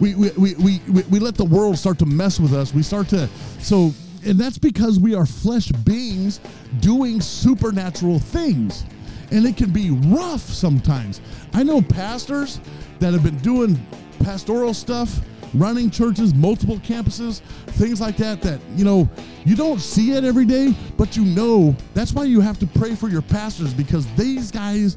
We, 0.00 0.14
we, 0.14 0.30
we, 0.30 0.54
we, 0.54 0.80
we, 1.10 1.18
let 1.20 1.36
the 1.36 1.44
world 1.44 1.78
start 1.78 1.98
to 2.00 2.06
mess 2.06 2.40
with 2.40 2.54
us. 2.54 2.74
We 2.74 2.82
start 2.82 3.08
to, 3.10 3.28
so, 3.60 3.92
and 4.24 4.38
that's 4.38 4.58
because 4.58 4.98
we 4.98 5.14
are 5.14 5.26
flesh 5.26 5.68
beings 5.68 6.40
doing 6.80 7.20
supernatural 7.20 8.18
things. 8.18 8.84
And 9.32 9.46
it 9.46 9.56
can 9.56 9.70
be 9.70 9.90
rough 9.90 10.42
sometimes. 10.42 11.20
I 11.54 11.62
know 11.62 11.82
pastors 11.82 12.60
that 13.00 13.12
have 13.12 13.24
been 13.24 13.38
doing 13.38 13.84
pastoral 14.20 14.74
stuff 14.74 15.20
running 15.54 15.90
churches, 15.90 16.34
multiple 16.34 16.76
campuses, 16.78 17.40
things 17.72 18.00
like 18.00 18.16
that, 18.16 18.40
that, 18.42 18.60
you 18.74 18.84
know, 18.84 19.08
you 19.44 19.56
don't 19.56 19.80
see 19.80 20.12
it 20.12 20.24
every 20.24 20.44
day, 20.44 20.74
but 20.96 21.16
you 21.16 21.24
know. 21.24 21.76
That's 21.94 22.12
why 22.12 22.24
you 22.24 22.40
have 22.40 22.58
to 22.60 22.66
pray 22.66 22.94
for 22.94 23.08
your 23.08 23.22
pastors 23.22 23.74
because 23.74 24.06
these 24.14 24.50
guys 24.50 24.96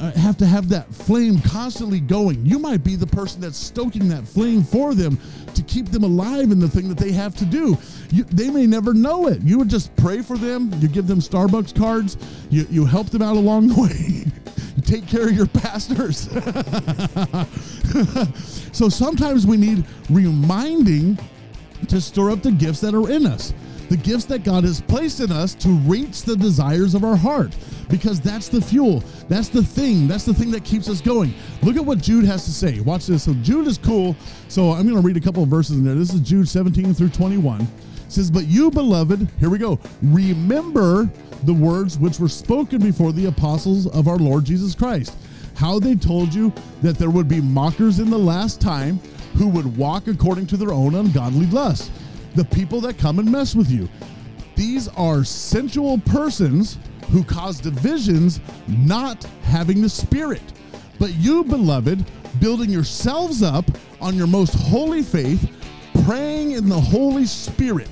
uh, 0.00 0.10
have 0.12 0.36
to 0.38 0.46
have 0.46 0.68
that 0.70 0.92
flame 0.92 1.40
constantly 1.40 2.00
going. 2.00 2.44
You 2.44 2.58
might 2.58 2.82
be 2.82 2.96
the 2.96 3.06
person 3.06 3.40
that's 3.40 3.58
stoking 3.58 4.08
that 4.08 4.26
flame 4.26 4.62
for 4.62 4.94
them 4.94 5.18
to 5.54 5.62
keep 5.62 5.86
them 5.86 6.04
alive 6.04 6.50
in 6.50 6.58
the 6.58 6.68
thing 6.68 6.88
that 6.88 6.96
they 6.96 7.12
have 7.12 7.36
to 7.36 7.44
do. 7.44 7.76
You, 8.10 8.24
they 8.24 8.50
may 8.50 8.66
never 8.66 8.94
know 8.94 9.28
it. 9.28 9.42
You 9.42 9.58
would 9.58 9.68
just 9.68 9.94
pray 9.96 10.22
for 10.22 10.38
them. 10.38 10.72
You 10.78 10.88
give 10.88 11.06
them 11.06 11.18
Starbucks 11.18 11.78
cards. 11.78 12.16
You, 12.48 12.66
you 12.70 12.86
help 12.86 13.10
them 13.10 13.22
out 13.22 13.36
along 13.36 13.68
the 13.68 13.80
way. 13.82 14.82
take 14.82 15.06
care 15.06 15.28
of 15.28 15.32
your 15.32 15.46
pastors. 15.46 16.30
so 18.72 18.88
sometimes 18.88 19.46
we 19.46 19.58
need 19.58 19.84
reminding 20.08 21.18
to 21.88 22.00
stir 22.00 22.30
up 22.30 22.42
the 22.42 22.52
gifts 22.52 22.80
that 22.80 22.94
are 22.94 23.10
in 23.10 23.26
us, 23.26 23.52
the 23.90 23.96
gifts 23.96 24.24
that 24.26 24.44
God 24.44 24.64
has 24.64 24.80
placed 24.80 25.20
in 25.20 25.30
us 25.30 25.54
to 25.56 25.68
reach 25.68 26.22
the 26.22 26.36
desires 26.36 26.94
of 26.94 27.04
our 27.04 27.16
heart, 27.16 27.54
because 27.88 28.20
that's 28.20 28.48
the 28.48 28.62
fuel. 28.62 29.02
That's 29.28 29.48
the 29.48 29.62
thing. 29.62 30.06
That's 30.08 30.24
the 30.24 30.32
thing 30.32 30.50
that 30.52 30.64
keeps 30.64 30.88
us 30.88 31.00
going. 31.00 31.34
Look 31.62 31.76
at 31.76 31.84
what 31.84 31.98
Jude 31.98 32.24
has 32.24 32.44
to 32.44 32.52
say. 32.52 32.80
Watch 32.80 33.06
this. 33.06 33.24
So 33.24 33.34
Jude 33.42 33.66
is 33.66 33.76
cool. 33.76 34.14
So 34.48 34.70
I'm 34.70 34.88
going 34.88 34.94
to 35.00 35.06
read 35.06 35.16
a 35.16 35.20
couple 35.20 35.42
of 35.42 35.48
verses 35.48 35.76
in 35.76 35.84
there. 35.84 35.96
This 35.96 36.14
is 36.14 36.20
Jude 36.20 36.48
17 36.48 36.94
through 36.94 37.08
21. 37.08 37.60
It 37.60 37.68
says, 38.08 38.30
But 38.30 38.46
you, 38.46 38.70
beloved, 38.70 39.28
here 39.40 39.50
we 39.50 39.58
go, 39.58 39.78
remember 40.02 41.10
the 41.42 41.54
words 41.54 41.98
which 41.98 42.20
were 42.20 42.28
spoken 42.28 42.80
before 42.80 43.12
the 43.12 43.26
apostles 43.26 43.88
of 43.88 44.06
our 44.06 44.18
Lord 44.18 44.44
Jesus 44.44 44.74
Christ 44.74 45.16
how 45.56 45.78
they 45.78 45.94
told 45.94 46.32
you 46.32 46.50
that 46.80 46.96
there 46.96 47.10
would 47.10 47.28
be 47.28 47.38
mockers 47.40 47.98
in 47.98 48.08
the 48.08 48.18
last 48.18 48.62
time 48.62 48.98
who 49.36 49.46
would 49.46 49.76
walk 49.76 50.06
according 50.06 50.46
to 50.46 50.56
their 50.56 50.72
own 50.72 50.94
ungodly 50.94 51.44
lusts. 51.46 51.90
The 52.34 52.44
people 52.44 52.80
that 52.82 52.98
come 52.98 53.18
and 53.18 53.30
mess 53.30 53.54
with 53.54 53.70
you. 53.70 53.88
These 54.56 54.88
are 54.88 55.24
sensual 55.24 55.98
persons 55.98 56.78
who 57.10 57.24
cause 57.24 57.60
divisions, 57.60 58.40
not 58.68 59.24
having 59.42 59.82
the 59.82 59.88
Spirit. 59.88 60.42
But 60.98 61.14
you, 61.14 61.44
beloved, 61.44 62.04
building 62.40 62.70
yourselves 62.70 63.42
up 63.42 63.64
on 64.00 64.14
your 64.14 64.26
most 64.26 64.54
holy 64.54 65.02
faith, 65.02 65.50
praying 66.04 66.52
in 66.52 66.68
the 66.68 66.80
Holy 66.80 67.26
Spirit. 67.26 67.90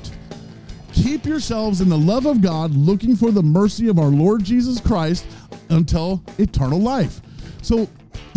Keep 0.92 1.26
yourselves 1.26 1.80
in 1.80 1.88
the 1.88 1.98
love 1.98 2.26
of 2.26 2.40
God, 2.40 2.74
looking 2.74 3.16
for 3.16 3.30
the 3.30 3.42
mercy 3.42 3.88
of 3.88 3.98
our 3.98 4.08
Lord 4.08 4.44
Jesus 4.44 4.80
Christ 4.80 5.26
until 5.70 6.22
eternal 6.38 6.80
life. 6.80 7.20
So 7.62 7.88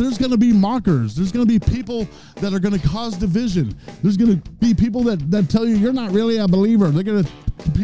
there's 0.01 0.17
going 0.17 0.31
to 0.31 0.37
be 0.37 0.51
mockers. 0.51 1.15
There's 1.15 1.31
going 1.31 1.47
to 1.47 1.59
be 1.59 1.59
people 1.59 2.07
that 2.37 2.53
are 2.53 2.59
going 2.59 2.77
to 2.77 2.87
cause 2.87 3.15
division. 3.17 3.75
There's 4.01 4.17
going 4.17 4.41
to 4.41 4.51
be 4.51 4.73
people 4.73 5.03
that, 5.03 5.29
that 5.31 5.49
tell 5.49 5.65
you 5.65 5.75
you're 5.75 5.93
not 5.93 6.11
really 6.11 6.37
a 6.37 6.47
believer. 6.47 6.89
They're 6.89 7.03
going 7.03 7.23
to 7.23 7.31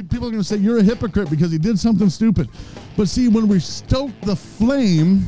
people 0.09 0.27
are 0.27 0.31
going 0.31 0.37
to 0.37 0.43
say 0.43 0.55
you're 0.57 0.79
a 0.79 0.83
hypocrite 0.83 1.29
because 1.29 1.51
he 1.51 1.57
did 1.57 1.77
something 1.77 2.09
stupid. 2.09 2.49
But 2.95 3.07
see, 3.07 3.27
when 3.27 3.47
we 3.47 3.59
stoke 3.59 4.11
the 4.21 4.35
flame, 4.35 5.23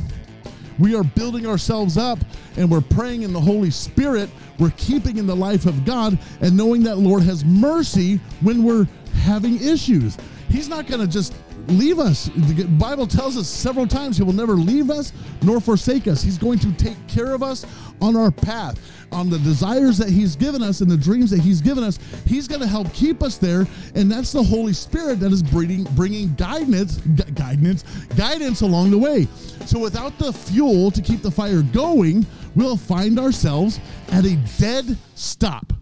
we 0.78 0.94
are 0.96 1.04
building 1.04 1.46
ourselves 1.46 1.96
up 1.96 2.18
and 2.56 2.70
we're 2.70 2.80
praying 2.80 3.22
in 3.22 3.32
the 3.32 3.40
Holy 3.40 3.70
Spirit. 3.70 4.30
We're 4.58 4.72
keeping 4.76 5.18
in 5.18 5.26
the 5.26 5.36
life 5.36 5.66
of 5.66 5.84
God 5.84 6.18
and 6.40 6.56
knowing 6.56 6.82
that 6.84 6.98
Lord 6.98 7.22
has 7.22 7.44
mercy 7.44 8.16
when 8.40 8.64
we're 8.64 8.88
having 9.22 9.62
issues. 9.62 10.16
He's 10.48 10.68
not 10.68 10.86
going 10.86 11.00
to 11.00 11.06
just 11.06 11.34
leave 11.70 11.98
us. 11.98 12.30
The 12.34 12.64
Bible 12.64 13.06
tells 13.06 13.36
us 13.36 13.48
several 13.48 13.86
times 13.86 14.16
he 14.16 14.22
will 14.22 14.32
never 14.32 14.54
leave 14.54 14.90
us 14.90 15.12
nor 15.42 15.60
forsake 15.60 16.06
us. 16.08 16.22
He's 16.22 16.38
going 16.38 16.58
to 16.60 16.72
take 16.72 16.96
care 17.08 17.32
of 17.32 17.42
us 17.42 17.64
on 18.00 18.16
our 18.16 18.30
path, 18.30 18.78
on 19.12 19.28
the 19.30 19.38
desires 19.38 19.98
that 19.98 20.08
he's 20.08 20.36
given 20.36 20.62
us 20.62 20.80
and 20.80 20.90
the 20.90 20.96
dreams 20.96 21.30
that 21.30 21.40
he's 21.40 21.60
given 21.60 21.84
us. 21.84 21.98
He's 22.26 22.48
going 22.48 22.60
to 22.60 22.66
help 22.66 22.92
keep 22.92 23.22
us 23.22 23.36
there, 23.36 23.66
and 23.94 24.10
that's 24.10 24.32
the 24.32 24.42
Holy 24.42 24.72
Spirit 24.72 25.20
that 25.20 25.32
is 25.32 25.42
bringing 25.42 25.84
bringing 25.94 26.34
guidance, 26.34 26.98
guidance, 27.34 27.82
guidance 28.16 28.62
along 28.62 28.90
the 28.90 28.98
way. 28.98 29.26
So 29.66 29.78
without 29.78 30.18
the 30.18 30.32
fuel 30.32 30.90
to 30.90 31.02
keep 31.02 31.22
the 31.22 31.30
fire 31.30 31.62
going, 31.62 32.26
we'll 32.54 32.76
find 32.76 33.18
ourselves 33.18 33.80
at 34.12 34.24
a 34.24 34.36
dead 34.58 34.96
stop. 35.14 35.72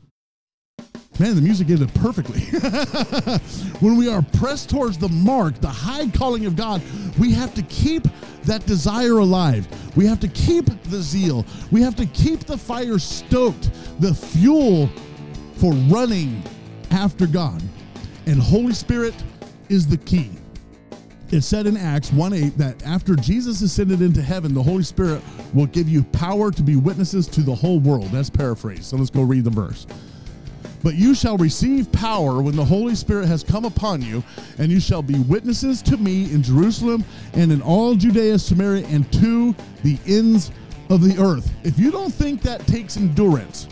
Man, 1.18 1.34
the 1.34 1.42
music 1.42 1.66
did 1.66 1.82
it 1.82 1.92
perfectly. 1.94 2.40
when 3.80 3.96
we 3.96 4.08
are 4.08 4.22
pressed 4.22 4.70
towards 4.70 4.98
the 4.98 5.08
mark, 5.08 5.60
the 5.60 5.68
high 5.68 6.08
calling 6.10 6.46
of 6.46 6.54
God, 6.54 6.80
we 7.18 7.32
have 7.32 7.54
to 7.54 7.62
keep 7.62 8.06
that 8.44 8.64
desire 8.66 9.18
alive. 9.18 9.66
We 9.96 10.06
have 10.06 10.20
to 10.20 10.28
keep 10.28 10.66
the 10.84 11.00
zeal. 11.00 11.44
We 11.72 11.82
have 11.82 11.96
to 11.96 12.06
keep 12.06 12.40
the 12.40 12.56
fire 12.56 13.00
stoked, 13.00 13.70
the 14.00 14.14
fuel 14.14 14.88
for 15.56 15.72
running 15.72 16.42
after 16.92 17.26
God. 17.26 17.62
And 18.26 18.40
Holy 18.40 18.72
Spirit 18.72 19.14
is 19.68 19.86
the 19.86 19.98
key. 19.98 20.30
It 21.30 21.42
said 21.42 21.66
in 21.66 21.76
Acts 21.76 22.10
1 22.12 22.32
8 22.32 22.58
that 22.58 22.86
after 22.86 23.14
Jesus 23.14 23.60
ascended 23.60 24.00
into 24.00 24.22
heaven, 24.22 24.54
the 24.54 24.62
Holy 24.62 24.82
Spirit 24.82 25.20
will 25.52 25.66
give 25.66 25.88
you 25.88 26.04
power 26.04 26.50
to 26.50 26.62
be 26.62 26.76
witnesses 26.76 27.26
to 27.28 27.42
the 27.42 27.54
whole 27.54 27.80
world. 27.80 28.06
That's 28.06 28.30
paraphrased. 28.30 28.84
So 28.84 28.96
let's 28.96 29.10
go 29.10 29.22
read 29.22 29.44
the 29.44 29.50
verse. 29.50 29.86
But 30.82 30.94
you 30.94 31.14
shall 31.14 31.36
receive 31.36 31.90
power 31.92 32.40
when 32.40 32.56
the 32.56 32.64
Holy 32.64 32.94
Spirit 32.94 33.26
has 33.26 33.42
come 33.42 33.64
upon 33.64 34.02
you, 34.02 34.22
and 34.58 34.70
you 34.70 34.80
shall 34.80 35.02
be 35.02 35.18
witnesses 35.20 35.82
to 35.82 35.96
me 35.96 36.32
in 36.32 36.42
Jerusalem 36.42 37.04
and 37.34 37.50
in 37.50 37.60
all 37.62 37.94
Judea, 37.94 38.38
Samaria, 38.38 38.86
and 38.86 39.10
to 39.14 39.54
the 39.82 39.98
ends 40.06 40.52
of 40.90 41.02
the 41.02 41.20
earth. 41.22 41.50
If 41.64 41.78
you 41.78 41.90
don't 41.90 42.12
think 42.12 42.42
that 42.42 42.66
takes 42.66 42.96
endurance 42.96 43.68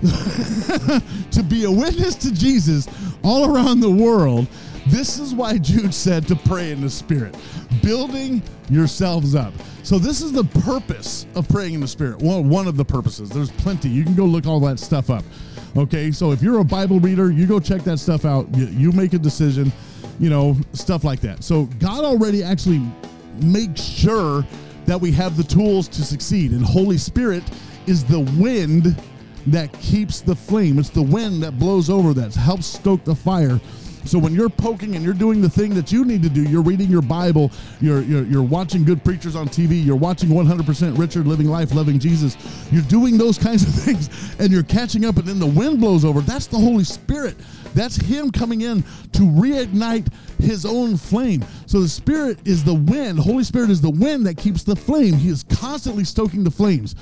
to 1.30 1.42
be 1.42 1.64
a 1.64 1.70
witness 1.70 2.14
to 2.16 2.32
Jesus 2.32 2.88
all 3.24 3.54
around 3.54 3.80
the 3.80 3.90
world, 3.90 4.46
this 4.88 5.18
is 5.18 5.34
why 5.34 5.58
Jude 5.58 5.92
said 5.92 6.26
to 6.28 6.36
pray 6.36 6.70
in 6.70 6.80
the 6.80 6.90
Spirit, 6.90 7.36
building 7.82 8.42
yourselves 8.70 9.34
up. 9.34 9.52
So, 9.82 9.98
this 9.98 10.22
is 10.22 10.32
the 10.32 10.44
purpose 10.44 11.26
of 11.34 11.48
praying 11.48 11.74
in 11.74 11.80
the 11.80 11.88
Spirit. 11.88 12.20
Well, 12.20 12.42
one 12.42 12.66
of 12.66 12.76
the 12.76 12.84
purposes. 12.84 13.30
There's 13.30 13.50
plenty. 13.50 13.88
You 13.88 14.04
can 14.04 14.14
go 14.14 14.24
look 14.24 14.46
all 14.46 14.60
that 14.60 14.78
stuff 14.78 15.10
up. 15.10 15.24
Okay, 15.78 16.10
so 16.10 16.32
if 16.32 16.42
you're 16.42 16.58
a 16.58 16.64
Bible 16.64 16.98
reader, 16.98 17.30
you 17.30 17.46
go 17.46 17.60
check 17.60 17.82
that 17.82 17.98
stuff 17.98 18.24
out. 18.24 18.52
You, 18.52 18.66
you 18.66 18.90
make 18.90 19.12
a 19.12 19.18
decision, 19.18 19.72
you 20.18 20.28
know, 20.28 20.56
stuff 20.72 21.04
like 21.04 21.20
that. 21.20 21.44
So 21.44 21.66
God 21.78 22.04
already 22.04 22.42
actually 22.42 22.82
makes 23.40 23.80
sure 23.80 24.44
that 24.86 25.00
we 25.00 25.12
have 25.12 25.36
the 25.36 25.44
tools 25.44 25.86
to 25.86 26.04
succeed. 26.04 26.50
And 26.50 26.64
Holy 26.64 26.98
Spirit 26.98 27.44
is 27.86 28.04
the 28.04 28.18
wind 28.40 29.00
that 29.46 29.72
keeps 29.74 30.20
the 30.20 30.34
flame. 30.34 30.80
It's 30.80 30.90
the 30.90 31.00
wind 31.00 31.44
that 31.44 31.60
blows 31.60 31.90
over 31.90 32.12
that 32.12 32.34
helps 32.34 32.66
stoke 32.66 33.04
the 33.04 33.14
fire 33.14 33.60
so 34.08 34.18
when 34.18 34.34
you're 34.34 34.48
poking 34.48 34.96
and 34.96 35.04
you're 35.04 35.14
doing 35.14 35.40
the 35.40 35.48
thing 35.48 35.74
that 35.74 35.92
you 35.92 36.04
need 36.04 36.22
to 36.22 36.28
do, 36.28 36.42
you're 36.42 36.62
reading 36.62 36.88
your 36.88 37.02
Bible, 37.02 37.52
you're, 37.80 38.02
you're, 38.02 38.24
you're 38.24 38.42
watching 38.42 38.84
good 38.84 39.04
preachers 39.04 39.36
on 39.36 39.48
TV, 39.48 39.84
you're 39.84 39.96
watching 39.96 40.30
100% 40.30 40.98
Richard 40.98 41.26
living 41.26 41.48
life, 41.48 41.74
loving 41.74 41.98
Jesus, 41.98 42.36
you're 42.72 42.82
doing 42.82 43.18
those 43.18 43.38
kinds 43.48 43.62
of 43.62 43.74
things 43.74 44.08
and 44.38 44.50
you're 44.50 44.62
catching 44.62 45.04
up 45.04 45.16
and 45.16 45.26
then 45.26 45.38
the 45.38 45.46
wind 45.46 45.80
blows 45.80 46.04
over. 46.04 46.20
That's 46.20 46.46
the 46.46 46.58
Holy 46.58 46.84
Spirit. 46.84 47.36
That's 47.74 47.96
Him 47.96 48.30
coming 48.30 48.62
in 48.62 48.82
to 48.82 49.20
reignite 49.20 50.12
His 50.38 50.64
own 50.64 50.96
flame. 50.96 51.44
So 51.66 51.80
the 51.80 51.88
Spirit 51.88 52.38
is 52.46 52.64
the 52.64 52.74
wind. 52.74 53.18
Holy 53.18 53.44
Spirit 53.44 53.70
is 53.70 53.80
the 53.80 53.90
wind 53.90 54.26
that 54.26 54.36
keeps 54.36 54.62
the 54.62 54.76
flame. 54.76 55.14
He 55.14 55.28
is 55.28 55.44
constantly 55.44 56.04
stoking 56.04 56.44
the 56.44 56.50
flames. 56.50 56.94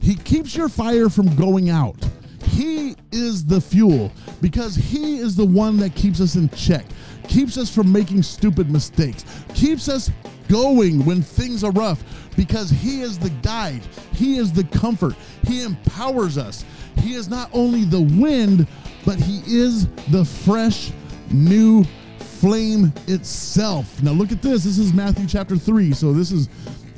He 0.00 0.16
keeps 0.16 0.56
your 0.56 0.68
fire 0.68 1.08
from 1.08 1.34
going 1.36 1.70
out. 1.70 1.96
He 2.44 2.96
is 3.12 3.44
the 3.44 3.60
fuel 3.60 4.12
because 4.40 4.74
He 4.74 5.18
is 5.18 5.36
the 5.36 5.44
one 5.44 5.76
that 5.78 5.94
keeps 5.94 6.20
us 6.20 6.36
in 6.36 6.48
check, 6.50 6.84
keeps 7.28 7.56
us 7.56 7.74
from 7.74 7.90
making 7.90 8.22
stupid 8.22 8.70
mistakes, 8.70 9.24
keeps 9.54 9.88
us 9.88 10.10
going 10.48 11.04
when 11.04 11.22
things 11.22 11.62
are 11.62 11.72
rough 11.72 12.02
because 12.36 12.70
He 12.70 13.02
is 13.02 13.18
the 13.18 13.30
guide, 13.42 13.82
He 14.12 14.38
is 14.38 14.52
the 14.52 14.64
comfort, 14.64 15.14
He 15.44 15.62
empowers 15.62 16.38
us. 16.38 16.64
He 16.98 17.14
is 17.14 17.28
not 17.28 17.50
only 17.52 17.84
the 17.84 18.02
wind, 18.20 18.66
but 19.04 19.18
He 19.18 19.42
is 19.46 19.86
the 20.10 20.24
fresh, 20.24 20.92
new 21.30 21.84
flame 22.18 22.92
itself. 23.06 24.02
Now, 24.02 24.12
look 24.12 24.32
at 24.32 24.40
this. 24.40 24.64
This 24.64 24.78
is 24.78 24.94
Matthew 24.94 25.26
chapter 25.26 25.56
3. 25.56 25.92
So, 25.92 26.12
this 26.12 26.32
is 26.32 26.48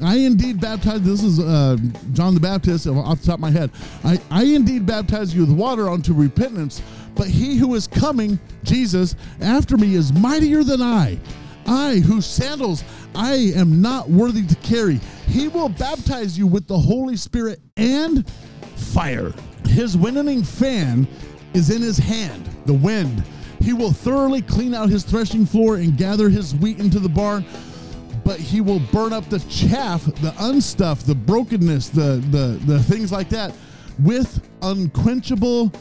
I 0.03 0.17
indeed 0.17 0.61
baptize. 0.61 1.03
This 1.03 1.23
is 1.23 1.39
uh, 1.39 1.77
John 2.13 2.35
the 2.35 2.41
Baptist 2.41 2.87
off 2.87 3.21
the 3.21 3.27
top 3.27 3.35
of 3.35 3.41
my 3.41 3.51
head. 3.51 3.71
I, 4.05 4.21
I 4.31 4.45
indeed 4.45 4.87
baptize 4.87 5.35
you 5.35 5.43
with 5.43 5.57
water 5.57 5.89
unto 5.89 6.13
repentance, 6.13 6.83
but 7.15 7.29
he 7.29 7.57
who 7.57 7.75
is 7.75 7.87
coming, 7.87 8.39
Jesus, 8.65 9.17
after 9.41 9.77
me 9.77 9.95
is 9.95 10.13
mightier 10.13 10.65
than 10.65 10.83
I. 10.83 11.19
I, 11.67 11.97
whose 11.97 12.27
sandals 12.27 12.83
I 13.15 13.53
am 13.55 13.81
not 13.81 14.09
worthy 14.09 14.45
to 14.47 14.57
carry. 14.57 15.01
He 15.27 15.49
will 15.49 15.69
baptize 15.69 16.37
you 16.37 16.47
with 16.47 16.67
the 16.67 16.79
Holy 16.79 17.17
Spirit 17.17 17.61
and 17.77 18.29
fire. 18.77 19.33
His 19.69 19.97
winnowing 19.97 20.43
fan 20.43 21.07
is 21.55 21.71
in 21.71 21.83
his 21.83 21.99
hand, 21.99 22.49
the 22.67 22.75
wind. 22.75 23.23
He 23.61 23.73
will 23.73 23.93
thoroughly 23.93 24.43
clean 24.43 24.75
out 24.75 24.89
his 24.89 25.05
threshing 25.05 25.47
floor 25.47 25.77
and 25.77 25.97
gather 25.97 26.29
his 26.29 26.55
wheat 26.57 26.81
into 26.81 26.99
the 26.99 27.09
barn, 27.09 27.45
but 28.25 28.39
he 28.39 28.61
will 28.61 28.81
burn 28.93 29.13
up 29.13 29.29
the 29.29 29.41
chaff, 29.41 30.05
the 30.05 30.33
unstuff, 30.39 31.05
the 31.05 31.15
brokenness, 31.15 31.89
the, 31.89 32.23
the, 32.31 32.61
the 32.67 32.83
things 32.83 33.11
like 33.13 33.29
that 33.31 33.53
with 34.01 34.47
unquenchable 34.63 35.73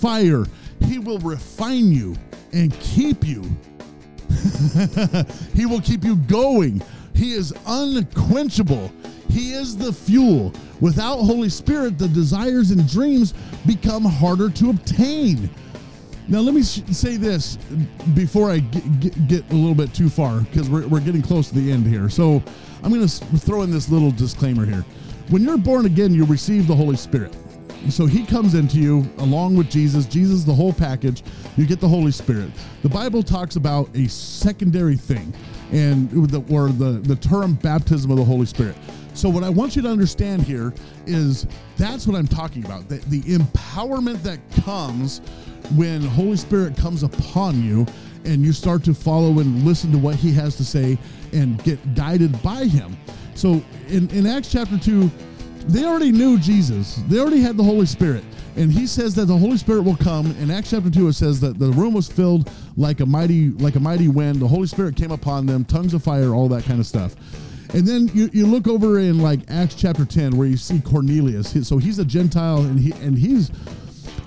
fire. 0.00 0.44
He 0.84 0.98
will 0.98 1.18
refine 1.18 1.92
you 1.92 2.16
and 2.52 2.72
keep 2.80 3.26
you. 3.26 3.42
he 5.54 5.66
will 5.66 5.80
keep 5.80 6.04
you 6.04 6.16
going. 6.16 6.82
He 7.14 7.32
is 7.32 7.52
unquenchable. 7.66 8.92
He 9.28 9.52
is 9.52 9.76
the 9.76 9.92
fuel. 9.92 10.52
Without 10.80 11.18
Holy 11.18 11.50
Spirit, 11.50 11.98
the 11.98 12.08
desires 12.08 12.70
and 12.70 12.88
dreams 12.88 13.34
become 13.66 14.04
harder 14.04 14.48
to 14.50 14.70
obtain. 14.70 15.50
Now, 16.30 16.38
let 16.38 16.54
me 16.54 16.62
say 16.62 17.16
this 17.16 17.56
before 18.14 18.50
I 18.50 18.60
get, 18.60 19.50
a 19.50 19.54
little 19.54 19.74
bit 19.74 19.92
too 19.92 20.08
far 20.08 20.40
because 20.42 20.70
we're, 20.70 20.86
we're 20.86 21.00
getting 21.00 21.22
close 21.22 21.48
to 21.48 21.54
the 21.56 21.72
end 21.72 21.86
here. 21.86 22.08
So, 22.08 22.42
I'm 22.82 22.92
going 22.92 23.06
to 23.06 23.38
throw 23.38 23.62
in 23.62 23.70
this 23.70 23.90
little 23.90 24.12
disclaimer 24.12 24.64
here. 24.64 24.84
When 25.28 25.42
you're 25.42 25.58
born 25.58 25.86
again, 25.86 26.14
you 26.14 26.24
receive 26.24 26.66
the 26.66 26.74
Holy 26.74 26.96
Spirit. 26.96 27.36
So 27.88 28.04
he 28.04 28.26
comes 28.26 28.54
into 28.54 28.78
you 28.78 29.08
along 29.18 29.56
with 29.56 29.70
Jesus. 29.70 30.04
Jesus, 30.04 30.44
the 30.44 30.54
whole 30.54 30.72
package. 30.72 31.22
You 31.56 31.66
get 31.66 31.80
the 31.80 31.88
Holy 31.88 32.12
Spirit. 32.12 32.50
The 32.82 32.88
Bible 32.88 33.22
talks 33.22 33.56
about 33.56 33.88
a 33.96 34.06
secondary 34.08 34.96
thing, 34.96 35.32
and 35.72 36.10
the, 36.10 36.44
or 36.54 36.68
the 36.68 37.00
the 37.00 37.16
term 37.16 37.54
baptism 37.54 38.10
of 38.10 38.18
the 38.18 38.24
Holy 38.24 38.44
Spirit. 38.44 38.76
So 39.14 39.28
what 39.28 39.44
I 39.44 39.48
want 39.48 39.76
you 39.76 39.82
to 39.82 39.88
understand 39.88 40.42
here 40.42 40.72
is 41.06 41.46
that's 41.76 42.06
what 42.06 42.16
I'm 42.16 42.28
talking 42.28 42.64
about. 42.64 42.88
The, 42.88 42.96
the 43.08 43.20
empowerment 43.22 44.22
that 44.22 44.38
comes 44.64 45.20
when 45.76 46.02
Holy 46.02 46.36
Spirit 46.36 46.76
comes 46.76 47.02
upon 47.02 47.62
you 47.62 47.86
and 48.24 48.44
you 48.44 48.52
start 48.52 48.84
to 48.84 48.94
follow 48.94 49.38
and 49.38 49.64
listen 49.64 49.90
to 49.92 49.98
what 49.98 50.14
he 50.14 50.32
has 50.32 50.56
to 50.56 50.64
say 50.64 50.98
and 51.32 51.62
get 51.64 51.94
guided 51.94 52.40
by 52.42 52.64
him. 52.64 52.96
So 53.34 53.62
in, 53.88 54.08
in 54.10 54.26
Acts 54.26 54.50
chapter 54.50 54.78
2, 54.78 55.10
they 55.66 55.84
already 55.84 56.12
knew 56.12 56.38
Jesus. 56.38 57.02
They 57.08 57.18
already 57.18 57.40
had 57.40 57.56
the 57.56 57.62
Holy 57.62 57.86
Spirit. 57.86 58.24
And 58.56 58.70
he 58.70 58.86
says 58.86 59.14
that 59.14 59.26
the 59.26 59.36
Holy 59.36 59.56
Spirit 59.56 59.82
will 59.82 59.96
come. 59.96 60.26
In 60.38 60.50
Acts 60.50 60.70
chapter 60.70 60.90
2, 60.90 61.08
it 61.08 61.12
says 61.12 61.40
that 61.40 61.58
the 61.58 61.70
room 61.70 61.94
was 61.94 62.08
filled 62.08 62.50
like 62.76 63.00
a 63.00 63.06
mighty, 63.06 63.50
like 63.50 63.76
a 63.76 63.80
mighty 63.80 64.08
wind. 64.08 64.40
The 64.40 64.48
Holy 64.48 64.66
Spirit 64.66 64.96
came 64.96 65.12
upon 65.12 65.46
them, 65.46 65.64
tongues 65.64 65.94
of 65.94 66.02
fire, 66.02 66.34
all 66.34 66.48
that 66.48 66.64
kind 66.64 66.80
of 66.80 66.86
stuff. 66.86 67.14
And 67.72 67.86
then 67.86 68.10
you, 68.14 68.28
you 68.32 68.46
look 68.46 68.66
over 68.66 68.98
in 68.98 69.18
like 69.18 69.40
Acts 69.48 69.74
chapter 69.74 70.04
10 70.04 70.36
where 70.36 70.48
you 70.48 70.56
see 70.56 70.80
Cornelius. 70.80 71.54
So 71.66 71.78
he's 71.78 71.98
a 71.98 72.04
Gentile 72.04 72.62
and 72.62 72.78
he 72.78 72.92
and 73.04 73.16
he's 73.16 73.50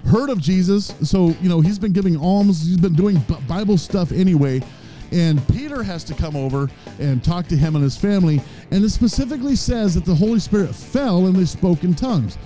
heard 0.05 0.29
of 0.29 0.39
Jesus. 0.39 0.93
So, 1.03 1.35
you 1.41 1.49
know, 1.49 1.59
he's 1.61 1.79
been 1.79 1.93
giving 1.93 2.17
alms, 2.17 2.65
he's 2.65 2.77
been 2.77 2.93
doing 2.93 3.21
Bible 3.47 3.77
stuff 3.77 4.11
anyway. 4.11 4.61
And 5.11 5.45
Peter 5.49 5.83
has 5.83 6.03
to 6.05 6.13
come 6.15 6.35
over 6.35 6.69
and 6.99 7.23
talk 7.23 7.47
to 7.47 7.55
him 7.55 7.75
and 7.75 7.83
his 7.83 7.97
family. 7.97 8.41
And 8.71 8.83
it 8.83 8.89
specifically 8.89 9.55
says 9.55 9.93
that 9.95 10.05
the 10.05 10.15
Holy 10.15 10.39
Spirit 10.39 10.73
fell 10.73 11.27
and 11.27 11.35
they 11.35 11.45
spoke 11.45 11.83
in 11.83 11.93
tongues. 11.93 12.37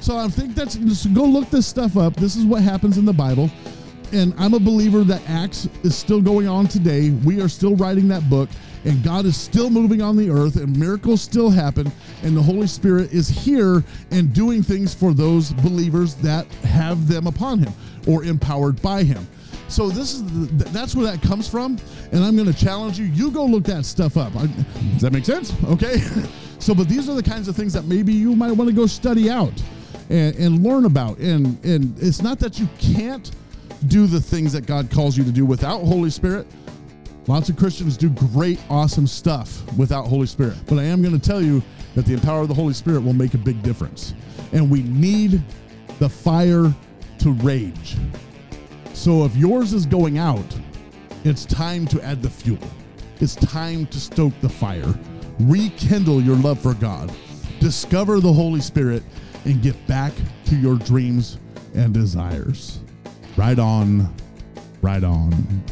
So 0.00 0.16
I 0.16 0.28
think 0.28 0.54
that's 0.54 0.76
just 0.76 1.12
go 1.14 1.24
look 1.24 1.48
this 1.50 1.66
stuff 1.66 1.96
up. 1.96 2.16
This 2.16 2.36
is 2.36 2.44
what 2.44 2.62
happens 2.62 2.98
in 2.98 3.04
the 3.04 3.12
Bible. 3.12 3.50
And 4.12 4.34
I'm 4.38 4.54
a 4.54 4.58
believer 4.58 5.04
that 5.04 5.22
Acts 5.28 5.68
is 5.82 5.96
still 5.96 6.20
going 6.20 6.48
on 6.48 6.66
today. 6.66 7.10
We 7.10 7.40
are 7.40 7.48
still 7.48 7.76
writing 7.76 8.08
that 8.08 8.28
book, 8.28 8.48
and 8.84 9.02
God 9.02 9.26
is 9.26 9.36
still 9.36 9.70
moving 9.70 10.00
on 10.02 10.16
the 10.16 10.30
earth, 10.30 10.56
and 10.56 10.76
miracles 10.78 11.20
still 11.20 11.50
happen, 11.50 11.90
and 12.22 12.36
the 12.36 12.42
Holy 12.42 12.66
Spirit 12.66 13.12
is 13.12 13.28
here 13.28 13.84
and 14.10 14.32
doing 14.32 14.62
things 14.62 14.94
for 14.94 15.12
those 15.12 15.52
believers 15.52 16.14
that 16.16 16.46
have 16.64 17.08
them 17.08 17.26
upon 17.26 17.58
Him 17.58 17.72
or 18.06 18.24
empowered 18.24 18.80
by 18.82 19.02
Him. 19.02 19.26
So 19.68 19.88
this 19.88 20.14
is 20.14 20.24
the, 20.24 20.64
that's 20.70 20.96
where 20.96 21.06
that 21.06 21.22
comes 21.22 21.48
from, 21.48 21.78
and 22.12 22.24
I'm 22.24 22.34
going 22.36 22.52
to 22.52 22.58
challenge 22.58 22.98
you. 22.98 23.06
You 23.06 23.30
go 23.30 23.44
look 23.44 23.64
that 23.64 23.84
stuff 23.84 24.16
up. 24.16 24.34
I, 24.34 24.46
does 24.46 25.02
that 25.02 25.12
make 25.12 25.24
sense? 25.24 25.52
Okay. 25.64 25.98
so, 26.58 26.74
but 26.74 26.88
these 26.88 27.08
are 27.08 27.14
the 27.14 27.22
kinds 27.22 27.48
of 27.48 27.54
things 27.54 27.72
that 27.74 27.84
maybe 27.84 28.12
you 28.12 28.34
might 28.34 28.52
want 28.52 28.68
to 28.68 28.74
go 28.74 28.86
study 28.86 29.30
out 29.30 29.52
and, 30.08 30.34
and 30.36 30.62
learn 30.64 30.86
about. 30.86 31.18
And 31.18 31.64
and 31.64 31.96
it's 32.02 32.20
not 32.20 32.40
that 32.40 32.58
you 32.58 32.68
can't 32.78 33.30
do 33.86 34.06
the 34.06 34.20
things 34.20 34.52
that 34.52 34.66
God 34.66 34.90
calls 34.90 35.16
you 35.16 35.24
to 35.24 35.32
do 35.32 35.46
without 35.46 35.80
Holy 35.80 36.10
Spirit. 36.10 36.46
Lots 37.26 37.48
of 37.48 37.56
Christians 37.56 37.96
do 37.96 38.10
great, 38.10 38.58
awesome 38.70 39.06
stuff 39.06 39.62
without 39.76 40.06
Holy 40.06 40.26
Spirit. 40.26 40.56
But 40.66 40.78
I 40.78 40.84
am 40.84 41.02
going 41.02 41.18
to 41.18 41.28
tell 41.28 41.42
you 41.42 41.62
that 41.94 42.06
the 42.06 42.18
power 42.18 42.40
of 42.40 42.48
the 42.48 42.54
Holy 42.54 42.72
Spirit 42.72 43.02
will 43.02 43.12
make 43.12 43.34
a 43.34 43.38
big 43.38 43.62
difference. 43.62 44.14
And 44.52 44.70
we 44.70 44.82
need 44.82 45.42
the 45.98 46.08
fire 46.08 46.74
to 47.18 47.32
rage. 47.34 47.96
So 48.94 49.24
if 49.24 49.36
yours 49.36 49.72
is 49.72 49.86
going 49.86 50.18
out, 50.18 50.44
it's 51.24 51.44
time 51.44 51.86
to 51.88 52.02
add 52.02 52.22
the 52.22 52.30
fuel. 52.30 52.58
It's 53.20 53.34
time 53.34 53.86
to 53.88 54.00
stoke 54.00 54.32
the 54.40 54.48
fire. 54.48 54.94
Rekindle 55.40 56.22
your 56.22 56.36
love 56.36 56.58
for 56.58 56.74
God. 56.74 57.12
Discover 57.60 58.20
the 58.20 58.32
Holy 58.32 58.60
Spirit 58.60 59.02
and 59.44 59.62
get 59.62 59.86
back 59.86 60.12
to 60.46 60.56
your 60.56 60.76
dreams 60.76 61.38
and 61.74 61.92
desires. 61.92 62.80
Right 63.36 63.58
on, 63.58 64.14
right 64.82 65.04
on. 65.04 65.62